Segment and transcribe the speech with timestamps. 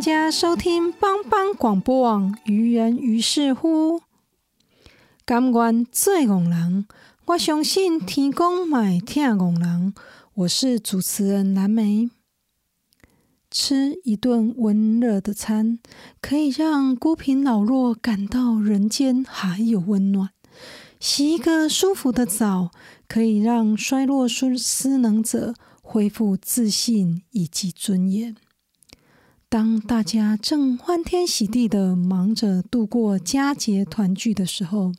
[0.00, 3.98] 大家收听帮帮广播网《愚人于是乎》。
[5.26, 6.86] 甘愿做戆人，
[7.26, 9.92] 我相信天公买听戆人。
[10.32, 12.08] 我是主持人蓝莓。
[13.50, 15.78] 吃一顿温热的餐，
[16.22, 20.28] 可以让孤贫老弱感到人间还有温暖；
[20.98, 22.70] 洗一个舒服的澡，
[23.06, 28.34] 可以让衰弱失失能者恢复自信以及尊严。
[29.50, 34.92] 当大家正欢天喜地的忙着度过佳节团聚的时候，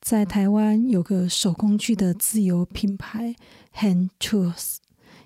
[0.00, 3.36] 在台湾有个手工具的自有品牌
[3.76, 4.78] Hand Tools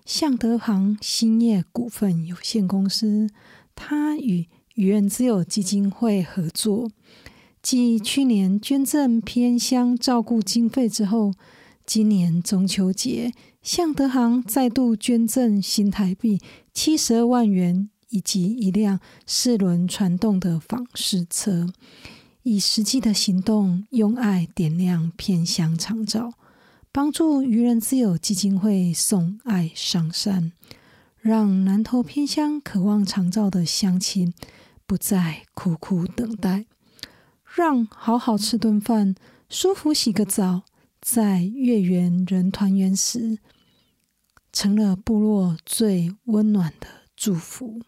[0.04, 3.30] 向德行兴业股份有限公司，
[3.74, 6.90] 它与愚人之友基金会合作，
[7.62, 11.32] 继去年捐赠偏乡照顾经费之后，
[11.86, 16.38] 今年中秋节向德行再度捐赠新台币
[16.74, 17.88] 七十二万元。
[18.12, 21.66] 以及一辆四轮传动的仿式车，
[22.42, 26.34] 以实际的行动用爱点亮偏乡长照，
[26.92, 30.52] 帮助愚人之友基金会送爱上山，
[31.20, 34.34] 让南投偏乡渴望长照的乡亲
[34.86, 36.66] 不再苦苦等待，
[37.56, 39.14] 让好好吃顿饭、
[39.48, 40.64] 舒服洗个澡，
[41.00, 43.38] 在月圆人团圆时，
[44.52, 46.86] 成了部落最温暖的
[47.16, 47.80] 祝福。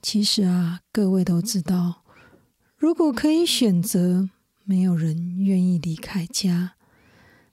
[0.00, 2.02] 其实啊，各位都知道，
[2.76, 4.30] 如果可以选择，
[4.64, 6.74] 没有人愿意离开家。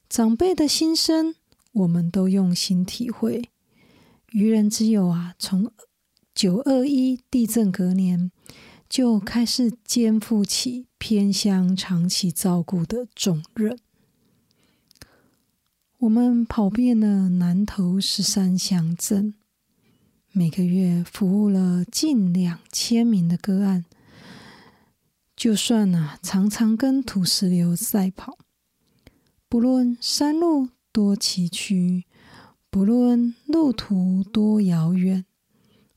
[0.08, 1.36] 长辈的心声，
[1.74, 3.50] 我们都用心体会。
[4.32, 5.72] 愚人之友啊，从
[6.34, 8.32] 九二一地震隔年
[8.88, 13.78] 就开始肩负起偏乡长期照顾的重任。
[16.00, 19.34] 我们跑遍了南投十三乡镇。
[20.38, 23.86] 每个月服务了近两千名的个案，
[25.34, 28.38] 就算啊常常跟土石流赛跑，
[29.48, 32.04] 不论山路多崎岖，
[32.70, 35.24] 不论路途多遥远，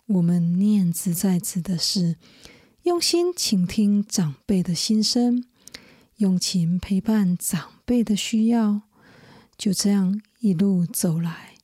[0.06, 2.14] 我们念兹在兹的是
[2.84, 5.42] 用心倾听长辈的心声，
[6.18, 8.82] 用情陪伴长辈的需要，
[9.56, 11.54] 就这样一路走来，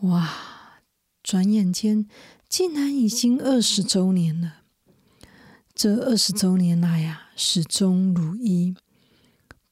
[0.00, 0.55] 哇！
[1.26, 2.06] 转眼间，
[2.48, 4.58] 竟然已经二十周年了。
[5.74, 8.76] 这二十周年来啊，始终如一，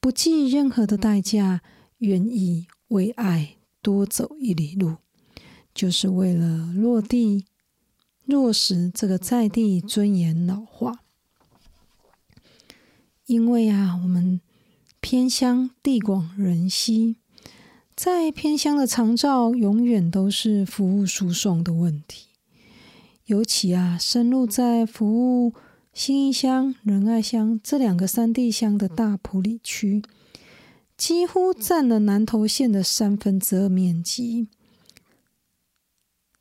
[0.00, 1.62] 不计任何的代价，
[1.98, 4.97] 愿意为爱多走一里路，
[5.72, 7.44] 就是为了落地
[8.25, 11.04] 落实这个在地尊严老化。
[13.26, 14.41] 因为啊，我们
[15.00, 17.19] 偏乡地广人稀。
[17.97, 22.27] 在偏乡的长照，永远都是服务输送的问题。
[23.27, 25.55] 尤其啊，深入在服务
[25.93, 30.02] 新义乡、仁爱乡这两个山地乡的大埔里区，
[30.96, 34.49] 几乎占了南投县的三分之二面积。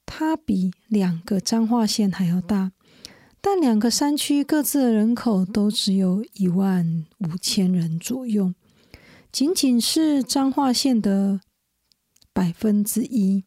[0.08, 2.72] 它比两个彰化县还要大，
[3.40, 8.54] 但两个山区各自的人口都只有一万五千人左右。
[9.34, 11.42] 仅仅是彰化县的
[12.32, 13.44] 百分之一，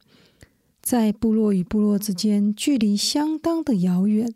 [0.83, 4.35] 在部落与部落之间距离相当的遥远。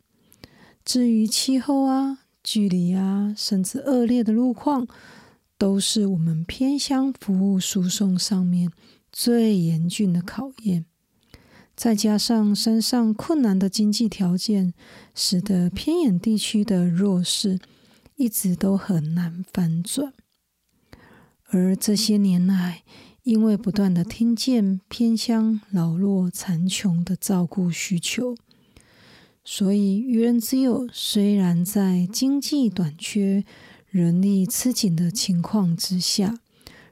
[0.85, 4.87] 至于气候啊、距离啊，甚至恶劣的路况，
[5.58, 8.70] 都是我们偏乡服务输送上面
[9.11, 10.85] 最严峻的考验。
[11.75, 14.73] 再加上山上困难的经济条件，
[15.17, 17.58] 使得偏远地区的弱势。
[18.14, 20.12] 一直都很难翻转。
[21.52, 22.85] 而这些年来，
[23.25, 28.37] 因为不断的听见偏乡老弱残穷的照顾需求，
[29.43, 33.44] 所以愚人之友虽然在经济短缺、
[33.88, 36.38] 人力吃紧的情况之下，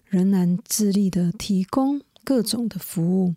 [0.07, 3.37] 仍然致力的提供各种的服务。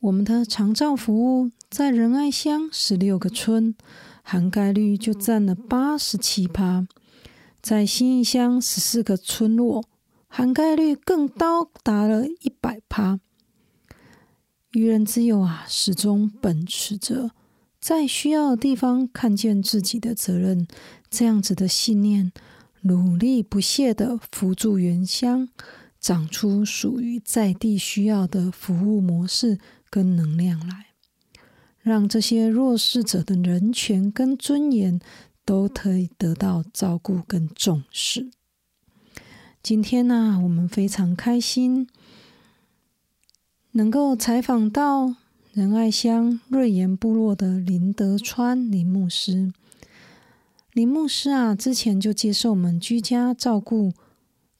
[0.00, 3.76] 我们的长照服务在仁爱乡十六个村，
[4.22, 6.88] 涵盖率就占了八十七趴。
[7.60, 9.84] 在新义乡十四个村落，
[10.28, 13.18] 涵盖率更高达了一百趴。
[14.72, 17.32] 愚人之友啊，始终秉持着
[17.80, 20.68] 在需要的地方看见自己的责任
[21.10, 22.32] 这样子的信念，
[22.82, 25.48] 努力不懈的扶助原乡，
[26.00, 29.58] 长出属于在地需要的服务模式
[29.90, 30.86] 跟能量来，
[31.80, 35.00] 让这些弱势者的人权跟尊严。
[35.48, 38.28] 都可以得到照顾跟重视。
[39.62, 41.88] 今天呢，我们非常开心，
[43.70, 45.14] 能够采访到
[45.54, 49.50] 仁爱乡瑞岩部落的林德川林牧师。
[50.74, 53.94] 林牧师啊，之前就接受我们居家照顾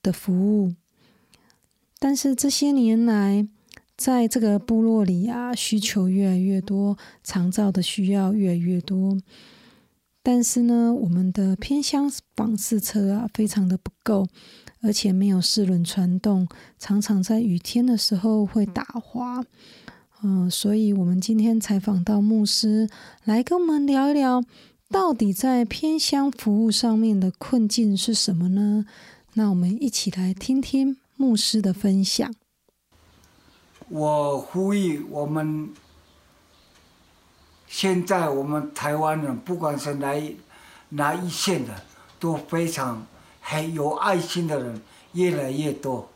[0.03, 0.75] 的服务，
[1.99, 3.47] 但是这些年来，
[3.95, 9.19] 在这个部落里啊，需求越来越多，长照的需要越来越多。
[10.31, 14.27] 但是呢，我们的偏乡访视车啊，非常的不够，
[14.83, 16.47] 而且没有四轮传动，
[16.79, 19.43] 常常在雨天的时候会打滑。
[20.23, 22.91] 嗯，所以我们今天采访到牧师，
[23.25, 24.45] 来跟我们聊一聊，
[24.91, 28.85] 到底在偏乡服务上面的困境是什么呢？
[29.33, 32.35] 那我们一起来听听牧师的分享。
[33.89, 35.71] 我呼吁我们。
[37.69, 40.37] 现在我们台湾人，不管是哪
[40.89, 41.85] 哪一线的，
[42.19, 43.07] 都非常
[43.41, 44.83] 很有爱心的人
[45.13, 46.09] 越来越多。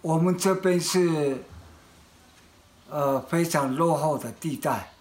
[0.00, 1.44] 我们这边是
[2.88, 4.92] 呃非常落后的地带，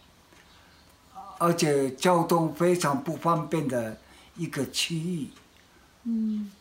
[1.37, 3.97] 而且交通非常不方便的
[4.35, 5.29] 一个区域。
[6.03, 6.51] 嗯。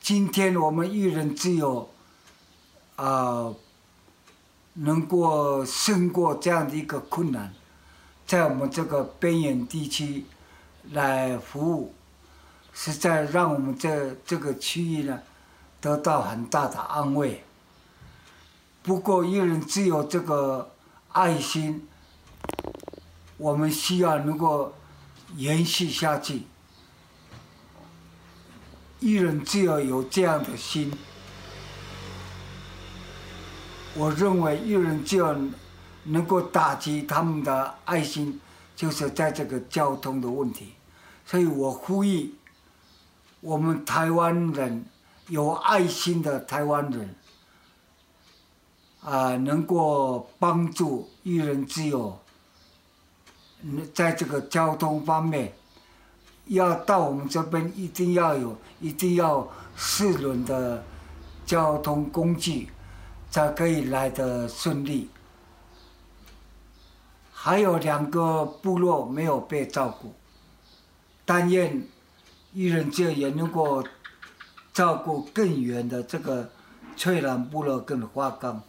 [0.00, 1.90] 今天我们一人只有
[2.96, 3.52] 啊。
[4.82, 7.52] 能够胜过这样的一个困难，
[8.26, 10.24] 在我们这个边远地区
[10.92, 11.94] 来服务，
[12.72, 15.20] 实在让我们这这个区域呢
[15.82, 17.44] 得到很大的安慰。
[18.82, 20.70] 不过，一人只有这个
[21.12, 21.86] 爱心，
[23.36, 24.72] 我们需要能够
[25.36, 26.44] 延续下去。
[29.00, 30.90] 一人只有有这样的心。
[33.94, 35.36] 我认为一人只要
[36.04, 38.40] 能够打击他们的爱心，
[38.76, 40.74] 就是在这个交通的问题。
[41.26, 42.34] 所以我呼吁
[43.40, 44.84] 我们台湾人
[45.28, 47.14] 有爱心的台湾人
[49.02, 52.18] 啊，能够帮助一人之友，
[53.92, 55.52] 在这个交通方面，
[56.46, 60.84] 要到我们这边一定要有，一定要四轮的
[61.44, 62.68] 交通工具。
[63.30, 65.08] 才可以来的顺利。
[67.32, 70.12] 还有两个部落没有被照顾，
[71.24, 71.82] 但愿
[72.52, 73.82] 一人就也能够
[74.74, 76.50] 照顾更远的这个
[76.96, 78.62] 翠兰部落跟花岗，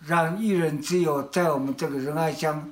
[0.00, 2.70] 让一人只有在我们这个仁爱乡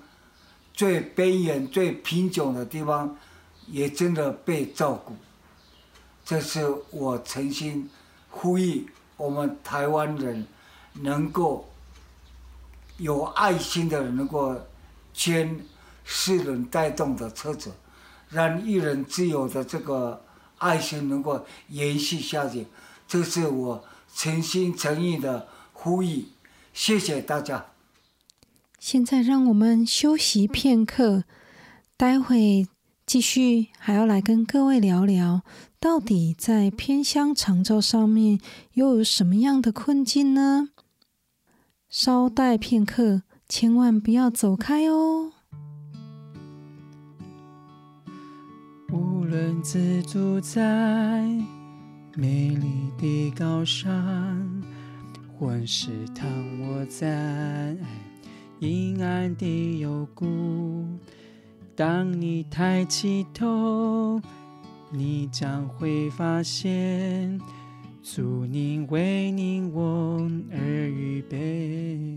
[0.75, 3.17] 最边缘、最贫穷的地方，
[3.67, 5.17] 也真的被照顾。
[6.23, 7.89] 这是我诚心
[8.29, 8.87] 呼吁
[9.17, 10.47] 我们台湾人。
[11.03, 11.69] 能够
[12.99, 14.57] 有爱心的人，能够
[15.13, 15.61] 牵
[16.05, 17.73] 四轮带动的车子，
[18.29, 20.25] 让一人自由的这个
[20.59, 22.67] 爱心能够延续下去，
[23.07, 26.27] 这是我诚心诚意的呼吁。
[26.73, 27.67] 谢谢大家。
[28.79, 31.25] 现在让我们休息片刻，
[31.97, 32.67] 待会
[33.05, 35.43] 继续还要来跟各位聊聊，
[35.81, 38.41] 到底在偏乡长照上面
[38.75, 40.69] 又有什么样的困境呢？
[41.89, 45.33] 稍待片刻，千万不要走开哦。
[48.93, 51.27] 无论自住在
[52.15, 54.63] 美丽的高山，
[55.39, 56.29] 或是躺
[56.61, 57.75] 卧在
[58.59, 60.85] 阴暗的幽谷，
[61.75, 64.21] 当你抬起头，
[64.91, 67.41] 你将会发现。
[68.11, 70.19] 祝你为你我
[70.51, 72.17] 而预备，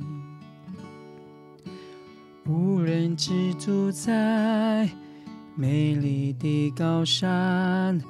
[2.46, 4.90] 无人居住在
[5.54, 8.02] 美丽的高山，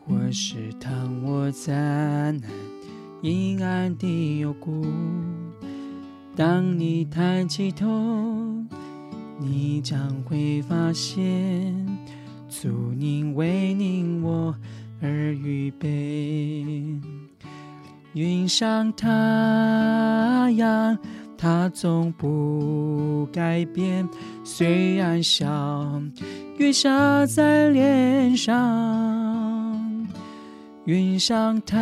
[0.00, 2.34] 或是躺卧在
[3.20, 4.86] 阴暗的幽谷。
[6.34, 7.86] 当你抬起头，
[9.38, 11.86] 你将会发现，
[12.48, 14.54] 祝您为您我
[15.00, 16.64] 而预备。
[18.12, 19.08] 云上太
[20.56, 20.98] 阳，
[21.38, 24.08] 它总不改变，
[24.44, 26.02] 虽然小
[26.58, 30.06] 雨下在脸上。
[30.84, 31.76] 云上太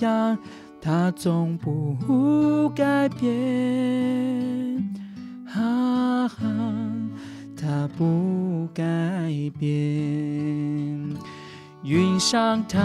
[0.00, 0.38] 阳。
[0.86, 4.94] 它总不改变，
[5.46, 6.36] 哈哈，
[7.56, 8.84] 它不改
[9.58, 11.16] 变。
[11.84, 12.78] 云上太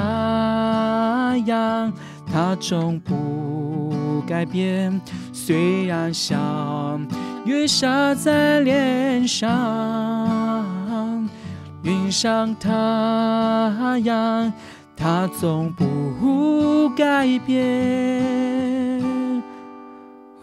[1.46, 1.92] 阳，
[2.30, 5.00] 它总不改变。
[5.32, 7.00] 虽然小
[7.46, 9.48] 雨洒在脸上，
[11.82, 12.70] 云上太
[14.04, 14.52] 阳。
[15.02, 19.02] 它总不改变，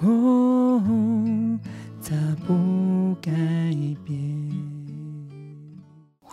[0.00, 0.82] 哦，
[2.02, 3.30] 它不改
[4.02, 4.35] 变。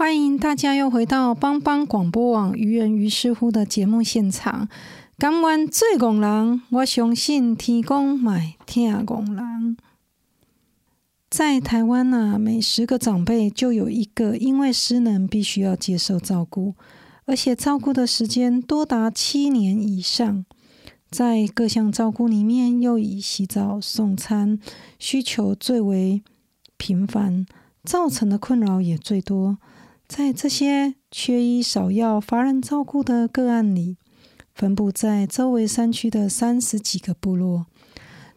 [0.03, 4.67] 欢迎大家又回到帮帮广播网愚人于师乎的节目现场。
[5.17, 9.77] 甘愿做工人，我相信天公买听工人。
[11.29, 16.75] 在台湾呢，每十个长辈就有一个因为失能，必须要接受照顾。
[17.23, 20.43] 而且照顾的时间多达七年以上，
[21.09, 24.59] 在各项照顾里面，又以洗澡、送餐
[24.99, 26.21] 需求最为
[26.75, 27.45] 频繁，
[27.85, 29.59] 造成的困扰也最多。
[30.15, 33.97] 在这些缺医少药、乏人照顾的个案里，
[34.53, 37.65] 分布在周围山区的三十几个部落。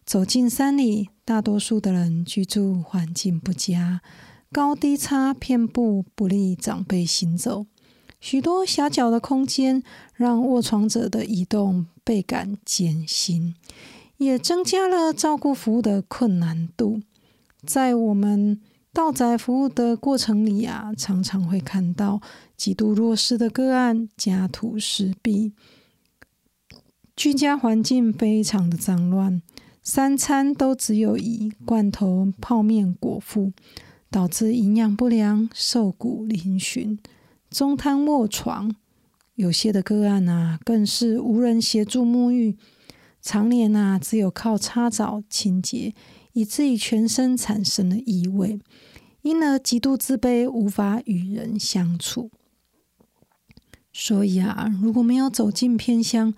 [0.07, 4.01] 走进山里，大多数的人居住环境不佳，
[4.51, 7.67] 高低差遍布，不利长辈行走。
[8.21, 9.83] 许多狭小的空间
[10.15, 13.55] 让卧床者的移动倍感艰辛，
[14.17, 17.03] 也增加了照顾服务的困难度。
[17.67, 18.63] 在我们
[18.97, 22.23] 道宅服务的过程里啊，常常会看到
[22.57, 25.53] 极度弱势的个案家徒四壁，
[27.15, 29.43] 居家环境非常的脏乱，
[29.83, 33.53] 三餐都只有以罐头泡面果腹，
[34.11, 36.97] 导致营养不良、瘦骨嶙峋。
[37.51, 38.75] 中瘫卧床，
[39.35, 42.57] 有些的个案啊，更是无人协助沐浴，
[43.21, 45.93] 常年啊只有靠擦澡清洁，
[46.37, 48.61] 以至于全身产生了异味，
[49.23, 52.31] 因而极度自卑，无法与人相处。
[53.91, 56.35] 所以啊，如果没有走进偏乡，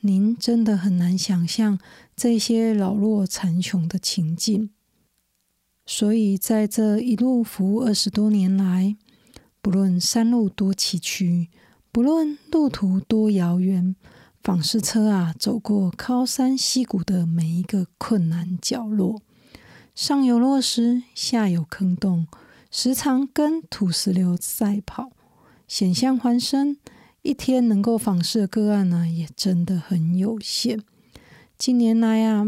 [0.00, 1.78] 您真的很难想象
[2.14, 4.68] 这些老弱残穷的情境。
[5.86, 8.98] 所以在这一路服务二十多年来，
[9.62, 11.48] 不论山路多崎岖，
[11.90, 13.96] 不论路途多遥远，
[14.42, 19.22] 访视车啊走过高山溪谷的每一个困难角落，
[20.00, 22.28] 上有落石，下有坑洞，
[22.70, 25.10] 时常跟土石流赛跑，
[25.66, 26.76] 险象环生，
[27.22, 30.80] 一天能够访视的个案呢，也真的很有限。
[31.58, 32.46] 近年来啊，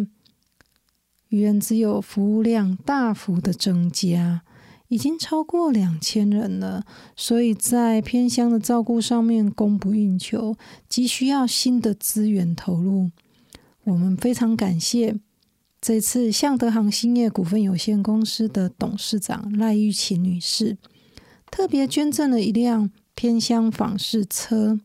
[1.31, 4.43] 愚人只有服务量大幅的增加。
[4.87, 6.85] 已经超过两千人了，
[7.17, 10.57] 所以在偏乡的照顾上面供不应求，
[10.89, 13.11] 急需要新的资源投入。
[13.83, 15.17] 我们非常感谢
[15.81, 20.77] 这次向德行兴业股份有限公司的董事长赖玉琴女士，
[21.51, 24.79] 特别捐赠了一辆偏乡访视车，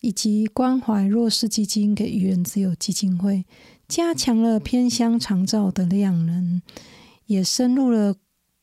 [0.00, 3.44] 以及关怀弱势基金给愚人自由基金会，
[3.88, 6.62] 加强了偏乡长照的量能，
[7.26, 8.16] 也深入了。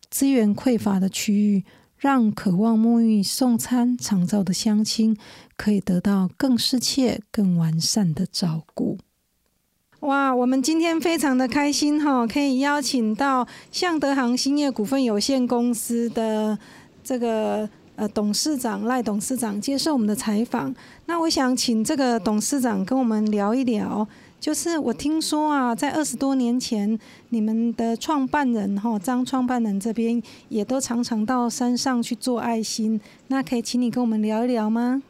[0.08, 1.66] 资源匮乏的区域，
[1.98, 5.18] 让渴望沐浴、送餐、长照的乡亲
[5.58, 8.98] 可以得到更适切、更完善的照顾。
[10.06, 16.56] 哇，我们今天非常的开心哈，可以邀请到向德行兴业股份有限公司的
[17.04, 20.74] 这个呃董事长赖董事长接受我们的采访。
[21.08, 24.08] 那我想请这个董事长跟我们聊一聊。
[24.40, 35.02] 就是我听说啊，在二十多年前，你们的创办人哈张创办人这边也都常常到山上去做爱心，那可以请你跟我们聊一聊吗？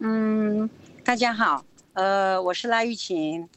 [0.00, 0.68] 嗯，
[1.02, 3.48] 大家好，呃，我是赖玉琴。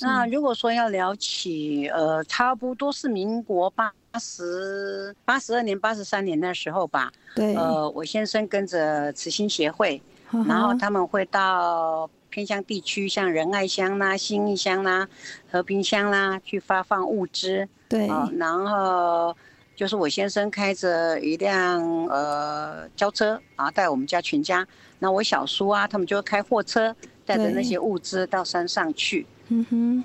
[0.00, 7.12] 那如果说要聊起，呃，差不多是民国八十八十二年、八十三年那时候吧。
[7.34, 7.54] 对。
[7.54, 10.00] 呃，我先生跟着慈心协会，
[10.46, 12.08] 然后他们会到。
[12.34, 15.06] 偏乡地区，像仁爱乡啦、新义乡啦、
[15.50, 17.68] 和平乡啦，去发放物资。
[17.90, 19.36] 对，啊，然后
[19.76, 24.66] 就是我先生开着一辆呃轿车啊，带我们家全家。
[24.98, 26.96] 那我小叔啊，他们就开货车，
[27.26, 29.26] 带着那些物资到山上去。
[29.48, 30.04] 嗯哼，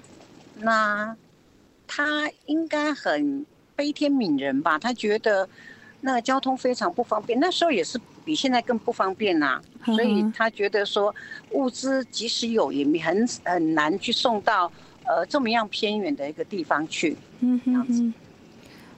[0.61, 1.15] 那
[1.87, 4.77] 他应该很悲天悯人吧？
[4.77, 5.47] 他觉得
[6.01, 11.13] 那个交通非常不方便，那时候也是比现在更不方便呐、所以他觉得说
[11.51, 14.71] 物资即使有，也很很难去送到
[15.05, 17.15] 呃这么样偏远的一个地方去。
[17.39, 18.01] 嗯哼样子。
[18.01, 18.13] 哼，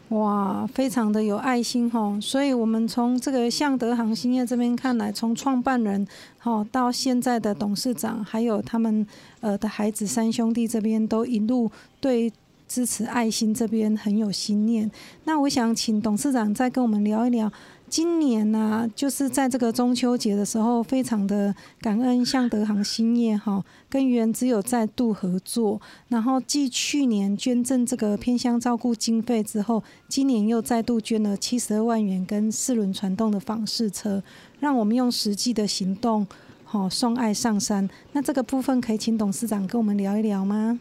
[0.09, 2.17] 哇，非常的有爱心哈。
[2.19, 6.07] 所以，我们从这个向德航兴业这边看来，从创办人
[6.39, 9.05] 哈到现在的董事长，还有他们
[9.39, 12.31] 呃的孩子三兄弟这边，都一路对
[12.67, 14.89] 支持爱心这边很有心念。
[15.25, 17.51] 那我想请董事长再跟我们聊一聊。
[17.89, 34.21] 今年呢、就是在这个中秋节的时候，非常的感恩向德行兴业哈，跟原只有再度合作，然后继去年捐赠这个偏乡照顾经费之后，今年又再度捐了七十二万元跟四轮传动的访视车，
[34.59, 36.27] 让我们用实际的行动，
[36.63, 37.89] 好、送爱上山。
[38.13, 40.79] 那这个部分可以请董事长跟我们聊一聊吗？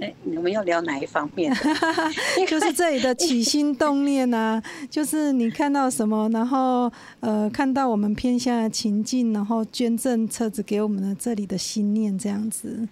[0.00, 1.54] 哎，你们要聊哪一方面？
[2.48, 6.90] 就是这里的起心动念啊， 就是你看到什么，然后
[7.20, 12.88] 呃看到我们偏向的情境，然后捐赠车子给我们的这里的心念这样子。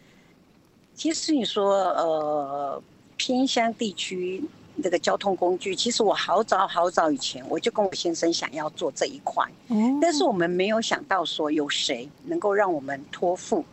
[0.95, 2.83] 其实你说呃
[3.17, 4.43] 偏乡地区
[4.77, 13.65] 那个交通工具，其实我好早好早以前我就跟我先生想要做这一块，嗯，但是我们没有想到说有谁能够让我们托付。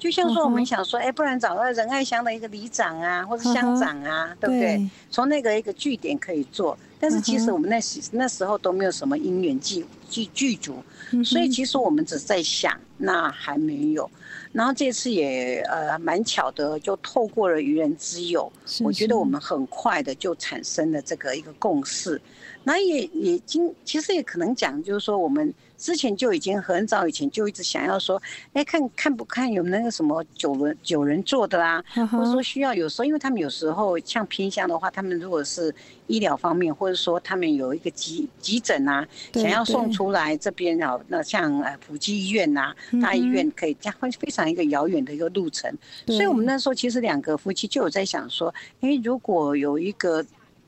[0.00, 4.90] 就像说，我们想说，哎、不然找到仁爱乡的一个里长啊，或者乡长啊，对不对？
[5.10, 11.20] 从那个一个据点可以做，但是其实我们那时那时候都没有什么因缘具具具足，嗯。
[11.20, 14.10] 哼所以其实我们只是在想，那还没有。
[14.52, 22.20] 然后这次也呃蛮巧的，就透过了愚人之友，是我觉得我们很快的就产生了这个一个共识。
[22.62, 28.20] 那也也经其实也可能讲，就是说我们之前就已经很早以前就一直想要说，
[28.52, 35.74] 哎，看看不看有那个什么九人九人座的啦、哈哈或者说需要有时候，因为他们有时候像偏向的话，他们如果是
[36.10, 45.72] 医疗方面，或者说他们有一个急急诊啊，想要送出来这边啊，那像呃普济医院呐、嗯大医院可以这样会非常一个遥远的一个路程，
[46.06, 50.24] 所以我们那时候其实两个夫妻就有在想说，诶，如果有一个。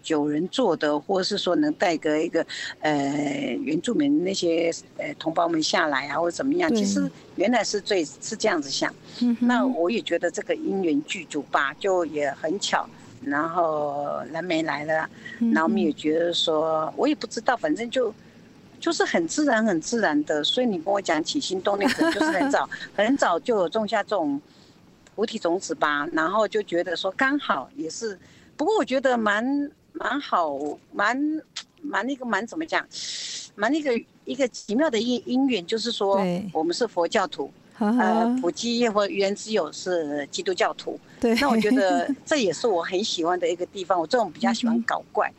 [0.09, 2.45] 有人座的，或者是说能带个一个
[2.81, 2.93] 呃
[3.63, 8.93] 原住民那些呃同胞们下来啊，或者怎么样，其实原来是最是这样子想。
[9.21, 12.85] 嗯那我也觉得这个因缘具足吧，就也很巧。
[13.25, 15.09] 然后蓝莓来了，
[15.41, 18.13] 嗯然后我们也觉得说，我也不知道，反正就
[18.81, 20.43] 就是很自然、很自然的。
[20.43, 24.41] 所以你跟我讲起心动念，可能就是很早、 很早就有种下这种
[25.15, 26.07] 菩提种子吧。
[26.13, 28.19] 然后就觉得说，刚好也是，
[28.57, 30.59] 不过我觉得蛮蛮好，
[30.93, 31.17] 蛮
[31.81, 32.87] 蛮那个蛮怎么讲，
[33.55, 33.93] 蛮那个
[34.25, 36.21] 一个奇妙的因因缘，就是说
[36.53, 37.53] 我们是佛教徒，哈
[37.99, 40.99] 呃， 普基业或原之友是基督教徒。
[41.21, 43.99] 对，那我觉得这也是我很喜欢的一个地方。
[43.99, 45.33] 我这种比较喜欢搞怪，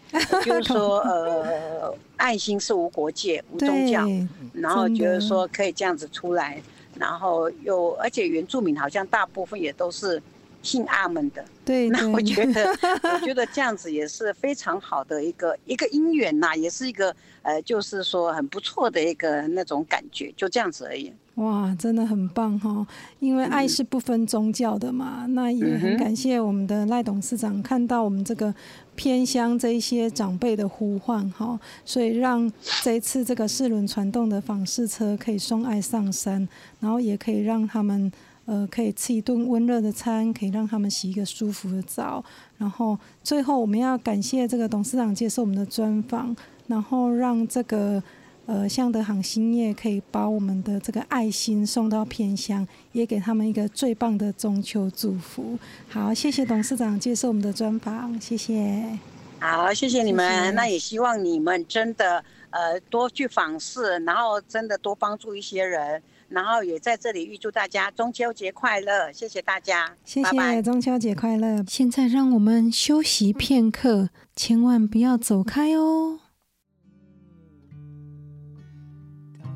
[0.46, 6.62] 就是说，呃，爱心是无国界、无宗教，对然后觉得说可以这样子出来，
[6.98, 10.22] 然后又而且原住民好像大部分也都是
[10.62, 11.44] 信阿门的。
[11.66, 12.70] 对，那我觉得，
[13.14, 21.14] 我觉得 这样子也是非常好的一个一个姻缘呐，也是一个呃，就是说很不错的一个那种感觉，就这样子而已。
[21.36, 22.86] 哇，真的很棒哈！
[23.20, 28.54] 因为爱是不分宗教的嘛，那也很感谢我们的赖董事长看到我们这个
[28.96, 32.52] 偏乡这一些长辈的呼唤哈，所以让
[32.84, 36.48] 这一次这个四轮传动的访视车可以送爱上山，
[36.80, 38.12] 然后也可以让他们
[38.46, 42.24] 呃可以吃一顿温热的餐，可以让他们洗一个舒服的澡，
[42.60, 46.36] 然后最后我们要感谢这个董事长接受我们的专访，
[46.68, 48.02] 然后让这个。
[48.46, 55.58] 呃，向德行兴业可以把我们的这个爱心送到偏乡，也给他们一个最棒的中秋祝福。
[55.88, 59.00] 好，谢谢董事长接受我们的专访，谢谢。
[59.40, 60.30] 好，谢谢你们。
[60.30, 69.10] 谢谢那也希望你们真的呃多去访视，然后真的多帮助一些人，然后也在这里预祝大家中秋节快乐。
[69.14, 71.64] 谢谢大家，谢拜拜谢，中秋节快乐！
[71.66, 76.20] 现在让我们休息片刻，千万不要走开哦。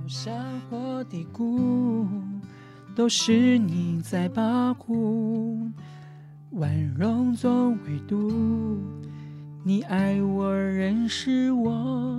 [0.08, 2.08] 山或低谷，
[2.96, 5.70] 都是你在保护。
[6.52, 8.80] 万容总会度，
[9.64, 12.18] 你爱我，认识我，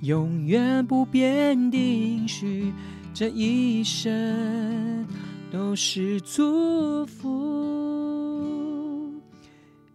[0.00, 2.72] 永远不变的应许，
[3.12, 5.06] 这一生
[5.50, 7.28] 都是祝福。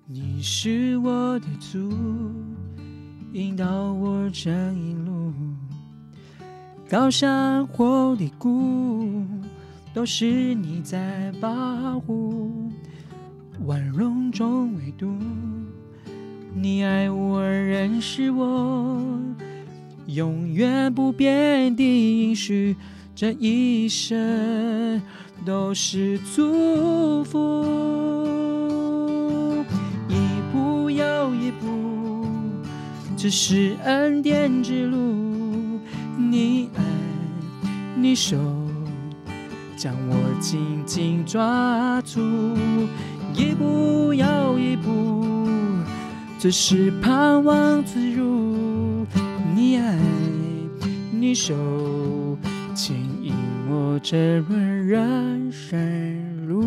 [0.06, 1.92] 你是我的主，
[3.32, 5.13] 引导我这一路，
[6.94, 9.26] 高山或低谷，
[9.96, 12.72] 都是你在保护。
[13.66, 15.12] 万荣中唯独
[16.54, 19.02] 你爱我，认识我，
[20.06, 22.76] 永远不变的应许，
[23.16, 25.02] 这一生
[25.44, 27.66] 都是祝福。
[30.08, 30.14] 一
[30.54, 32.28] 步又一步，
[33.18, 35.33] 这是恩典之路。
[36.18, 36.84] 你爱，
[37.96, 38.38] 你手，
[39.76, 42.20] 将我紧紧抓住。
[43.34, 45.26] 一步又一步，
[46.40, 49.06] 只是盼望自如。
[49.56, 50.00] 你爱，
[51.12, 51.56] 你手，
[52.76, 53.34] 牵引
[53.70, 56.64] 我这轮人生路。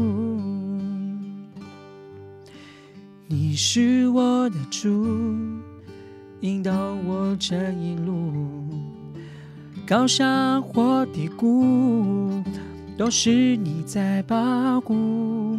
[3.29, 5.07] 你是我的主，
[6.41, 6.73] 引导
[7.07, 8.33] 我这一路，
[9.87, 12.43] 高山或低谷，
[12.99, 15.57] 都是你在保护。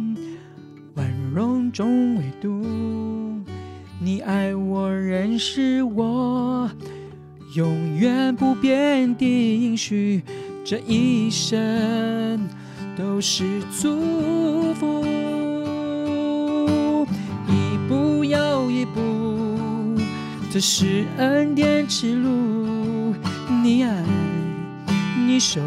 [0.94, 2.62] 万荣中唯独
[3.98, 6.70] 你爱我，认识我，
[7.54, 10.22] 永远不变的应许，
[10.62, 12.38] 这一生
[12.94, 15.06] 都是祝福。
[17.48, 19.00] 一步又一步，
[20.50, 23.14] 这是恩典之路。
[23.60, 24.04] 你爱，
[25.28, 25.60] 你手，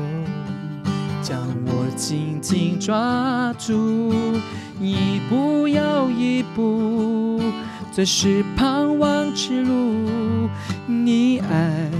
[1.21, 4.11] 将我紧紧抓住。
[4.81, 7.39] 一步又一步，
[7.93, 10.49] 这是盼望之路。
[10.87, 11.91] 你爱，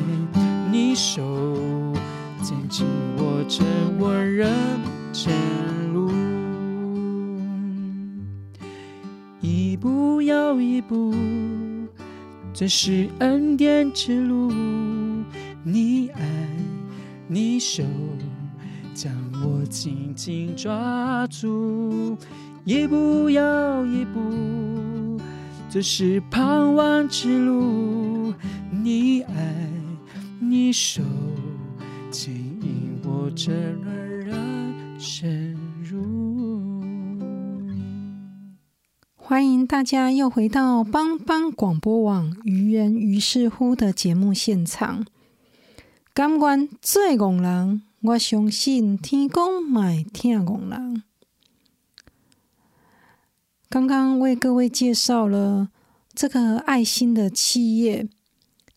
[0.71, 1.21] 你手，
[2.41, 2.83] 紧紧
[3.19, 3.63] 握着
[3.99, 4.51] 我人
[5.13, 5.31] 生
[5.93, 6.11] 路。
[9.39, 11.13] 一步又一步，
[12.55, 14.51] 这是恩典之路。
[15.63, 16.00] 你，
[17.33, 17.81] 你手，
[18.93, 19.09] 将
[19.41, 22.17] 我紧紧抓住。
[22.65, 25.17] 一步又一步，
[25.69, 28.33] 这是盼望之路。
[28.69, 29.71] 你爱，
[30.41, 31.01] 你手，
[32.11, 35.55] 牵引我这人生
[35.89, 36.83] 路。
[39.15, 45.05] 欢迎大家又回到帮帮广播网“愚人于是乎”的节目现场。
[46.13, 51.03] 感官最戆人，我相信天公买听戆人。
[53.69, 55.69] 刚刚为各位介绍了
[56.13, 58.09] 这个爱心的企业，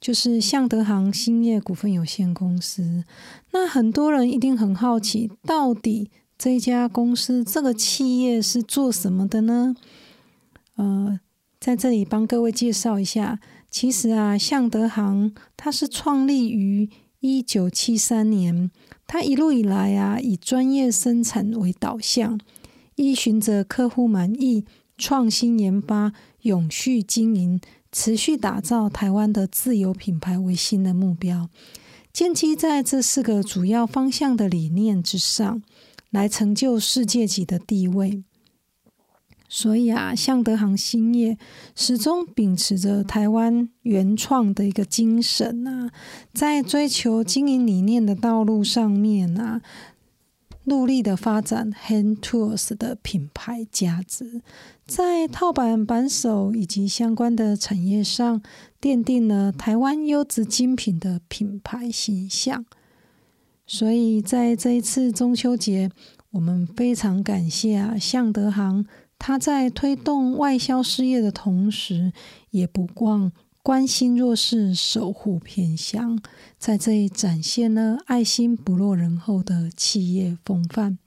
[0.01, 3.03] 就是向德行兴业股份有限公司。
[3.51, 9.75] 那很多人一定很好奇，到底这家公司这个企业是做什么的呢？
[10.77, 11.19] 呃，
[11.59, 16.89] 在这里帮各位介绍一下，其实啊，向德行它是创立于
[17.27, 18.71] 一九七三年，
[19.07, 22.39] 他一路以来啊，以专业生产为导向，
[22.97, 24.67] 依循着客户满意。
[24.99, 27.59] 创新研发、永续经营、
[27.91, 31.49] 持续打造台湾的自有品牌为新的目标，
[32.13, 35.63] 建基在这四个主要方向的理念之上，
[36.11, 38.23] 来成就世界级的地位。
[39.57, 41.39] 所以啊，向德行兴业
[41.77, 45.93] 始终秉持着台湾原创的一个精神啊，
[46.33, 49.63] 在追求经营理念的道路上面啊。
[50.65, 54.43] 努力的发展 Hand Tools 的品牌价值，
[54.87, 58.43] 在套板扳手以及相关的产业上，
[58.81, 62.65] 奠定了台湾优质精品的品牌形象。
[63.67, 65.91] 所以在这一次中秋节，
[66.31, 68.87] 我们非常感谢啊，向德行，
[69.19, 72.13] 他在推动外销事业的同时，
[72.51, 73.33] 也不忘。
[73.63, 76.21] 关心弱势，守护偏乡，
[76.59, 80.99] 在这里展现了爱心不落人后的企业风范。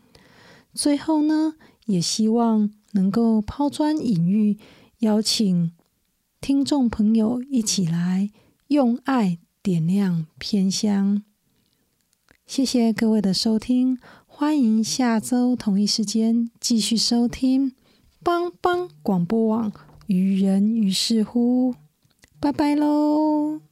[0.73, 1.53] 最后呢，
[1.85, 4.57] 也希望能够抛砖引玉，
[5.01, 5.71] 邀请
[6.41, 8.31] 听众朋友一起来
[8.69, 11.21] 用爱点亮偏乡。
[12.47, 17.73] 谢谢各位的收听，欢迎下周同一时间继续收听
[18.27, 19.71] 帮帮广播网
[20.07, 21.73] 愚人于是乎。
[22.41, 23.66] 拜拜喽。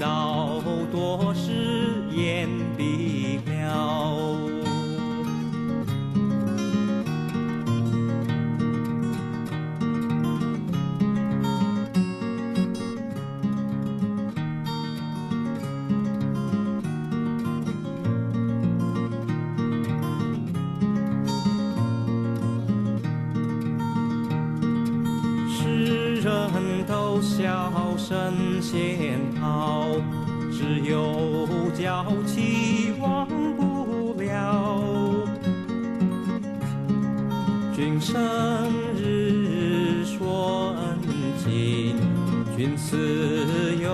[0.00, 0.49] 到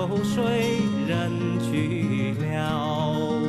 [0.08, 3.40] 流水人去了。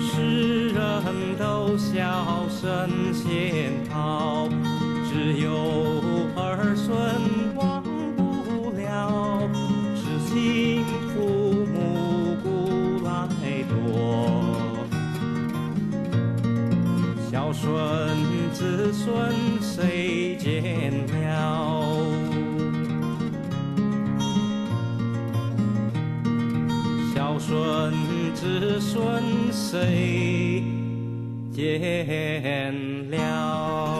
[0.00, 2.99] 世人都笑声。
[29.70, 30.64] 谁
[31.54, 33.99] 见了。